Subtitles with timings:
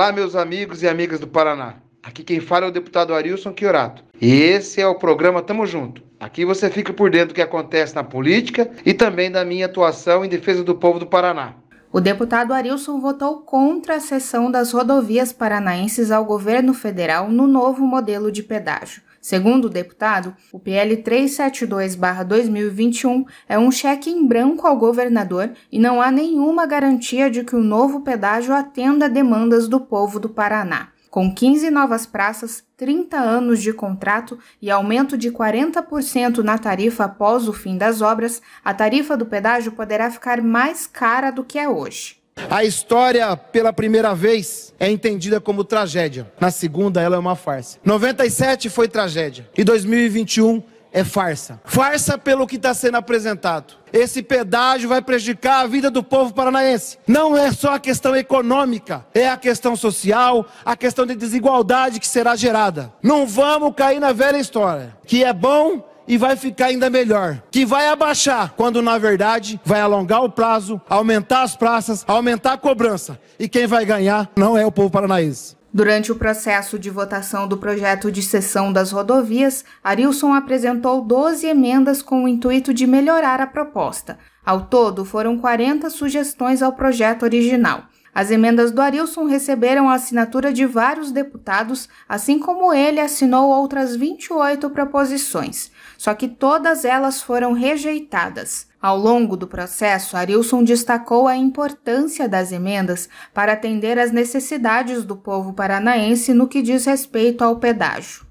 [0.00, 1.74] Olá, meus amigos e amigas do Paraná.
[2.02, 4.02] Aqui quem fala é o deputado Arilson Chiorato.
[4.18, 6.02] E esse é o programa Tamo Junto.
[6.18, 10.24] Aqui você fica por dentro do que acontece na política e também da minha atuação
[10.24, 11.52] em defesa do povo do Paraná.
[11.92, 17.84] O deputado Arilson votou contra a cessão das rodovias paranaenses ao governo federal no novo
[17.84, 19.02] modelo de pedágio.
[19.20, 26.00] Segundo o deputado, o PL 372-2021 é um cheque em branco ao governador e não
[26.00, 30.88] há nenhuma garantia de que o novo pedágio atenda demandas do povo do Paraná.
[31.10, 37.48] Com 15 novas praças, 30 anos de contrato e aumento de 40% na tarifa após
[37.48, 41.68] o fim das obras, a tarifa do pedágio poderá ficar mais cara do que é
[41.68, 42.19] hoje.
[42.50, 46.30] A história, pela primeira vez, é entendida como tragédia.
[46.40, 47.78] Na segunda, ela é uma farsa.
[47.84, 49.48] 97 foi tragédia.
[49.56, 50.62] E 2021
[50.92, 51.60] é farsa.
[51.64, 53.74] Farsa pelo que está sendo apresentado.
[53.92, 56.98] Esse pedágio vai prejudicar a vida do povo paranaense.
[57.06, 62.06] Não é só a questão econômica, é a questão social, a questão de desigualdade que
[62.06, 62.92] será gerada.
[63.02, 67.40] Não vamos cair na velha história, que é bom e vai ficar ainda melhor.
[67.52, 72.58] Que vai abaixar, quando na verdade vai alongar o prazo, aumentar as praças, aumentar a
[72.58, 73.16] cobrança.
[73.38, 75.56] E quem vai ganhar não é o povo paranaense.
[75.72, 82.02] Durante o processo de votação do projeto de cessão das rodovias, Arilson apresentou 12 emendas
[82.02, 84.18] com o intuito de melhorar a proposta.
[84.44, 87.84] Ao todo, foram 40 sugestões ao projeto original.
[88.14, 93.94] As emendas do Arilson receberam a assinatura de vários deputados, assim como ele assinou outras
[93.94, 98.66] 28 proposições só que todas elas foram rejeitadas.
[98.80, 105.14] Ao longo do processo, Arilson destacou a importância das emendas para atender às necessidades do
[105.14, 108.24] povo paranaense no que diz respeito ao pedágio.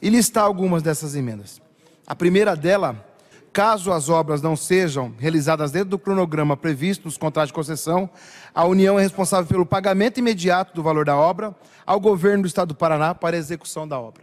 [0.00, 1.60] E listar algumas dessas emendas.
[2.06, 2.96] A primeira dela,
[3.52, 8.08] caso as obras não sejam realizadas dentro do cronograma previsto nos contratos de concessão,
[8.54, 11.54] a União é responsável pelo pagamento imediato do valor da obra
[11.86, 14.22] ao governo do Estado do Paraná para a execução da obra.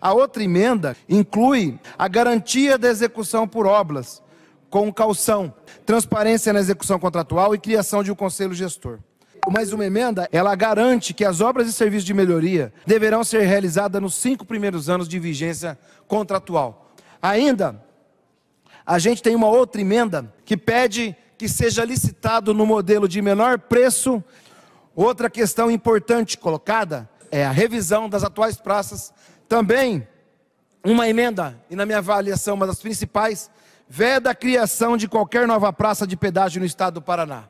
[0.00, 4.22] A outra emenda inclui a garantia da execução por obras,
[4.68, 5.54] com calção,
[5.84, 8.98] transparência na execução contratual e criação de um conselho gestor.
[9.48, 14.02] Mais uma emenda, ela garante que as obras e serviços de melhoria deverão ser realizadas
[14.02, 16.90] nos cinco primeiros anos de vigência contratual.
[17.22, 17.80] Ainda,
[18.86, 23.58] a gente tem uma outra emenda que pede que seja licitado no modelo de menor
[23.58, 24.22] preço.
[24.94, 29.12] Outra questão importante colocada é a revisão das atuais praças
[29.48, 30.06] também,
[30.84, 33.50] uma emenda, e na minha avaliação, uma das principais,
[33.88, 37.44] veda a criação de qualquer nova praça de pedágio no estado do Paraná.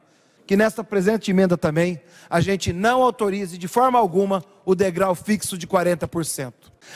[0.47, 5.59] Que nesta presente emenda também, a gente não autorize de forma alguma o degrau fixo
[5.59, 6.53] de 40%.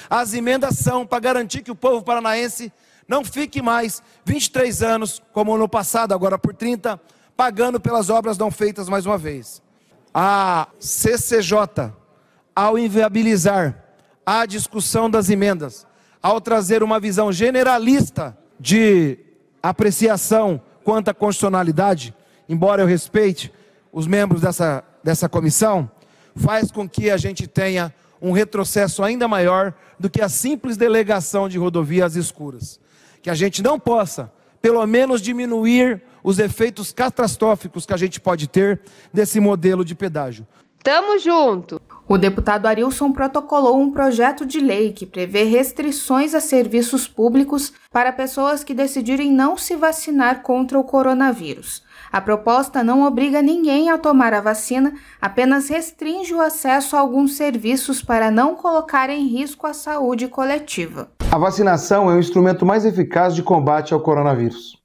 [0.08, 2.72] As emendas são para garantir que o povo paranaense
[3.10, 7.00] não fique mais 23 anos, como no passado, agora por 30,
[7.36, 9.60] pagando pelas obras não feitas mais uma vez.
[10.14, 11.92] A CCJ,
[12.54, 13.82] ao inviabilizar
[14.24, 15.84] à discussão das emendas,
[16.22, 19.18] ao trazer uma visão generalista de
[19.60, 22.14] apreciação quanto à constitucionalidade,
[22.48, 23.52] embora eu respeite
[23.92, 25.90] os membros dessa, dessa comissão,
[26.36, 31.48] faz com que a gente tenha um retrocesso ainda maior do que a simples delegação
[31.48, 32.78] de rodovias escuras.
[33.22, 38.48] Que a gente não possa, pelo menos, diminuir os efeitos catastróficos que a gente pode
[38.48, 38.80] ter
[39.12, 40.46] desse modelo de pedágio.
[40.82, 41.80] Tamo junto!
[42.08, 48.10] O deputado Arilson protocolou um projeto de lei que prevê restrições a serviços públicos para
[48.12, 51.84] pessoas que decidirem não se vacinar contra o coronavírus.
[52.10, 57.34] A proposta não obriga ninguém a tomar a vacina, apenas restringe o acesso a alguns
[57.34, 61.08] serviços para não colocar em risco a saúde coletiva.
[61.32, 64.76] A vacinação é o instrumento mais eficaz de combate ao coronavírus.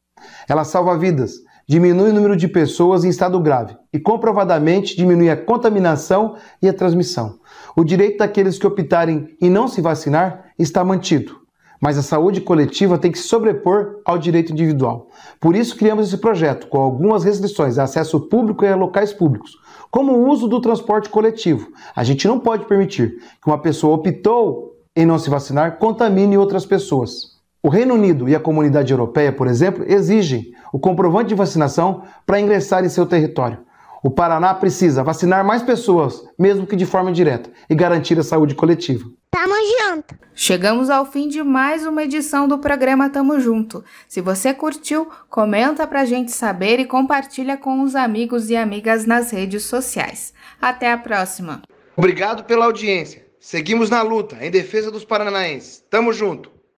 [0.47, 5.35] Ela salva vidas diminui o número de pessoas em estado grave e comprovadamente diminui a
[5.35, 7.39] contaminação e a transmissão.
[7.75, 11.35] O direito daqueles que optarem em não se vacinar está mantido,
[11.81, 15.07] mas a saúde coletiva tem que se sobrepor ao direito individual.
[15.39, 19.57] Por isso criamos esse projeto com algumas restrições a acesso público e a locais públicos,
[19.89, 21.71] como o uso do transporte coletivo.
[21.95, 26.65] A gente não pode permitir que uma pessoa optou em não se vacinar contamine outras
[26.65, 27.35] pessoas.
[27.61, 32.39] O Reino Unido e a comunidade europeia, por exemplo, exigem o comprovante de vacinação para
[32.39, 33.59] ingressar em seu território.
[34.03, 38.53] O Paraná precisa vacinar mais pessoas, mesmo que de forma indireta, e garantir a saúde
[38.53, 39.09] coletiva.
[39.31, 40.15] Tamo junto!
[40.35, 43.83] Chegamos ao fim de mais uma edição do programa Tamo Junto.
[44.07, 49.31] Se você curtiu, comenta pra gente saber e compartilha com os amigos e amigas nas
[49.31, 50.33] redes sociais.
[50.61, 51.63] Até a próxima!
[51.97, 53.24] Obrigado pela audiência.
[53.45, 55.83] Seguimos na luta em defesa dos paranaenses.
[55.87, 56.54] Tamo junto!